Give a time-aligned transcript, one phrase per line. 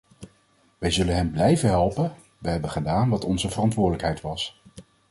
[0.77, 4.61] Wij zullen hen blijven helpen, wij hebben gedaan wat onze verantwoordelijkheid was.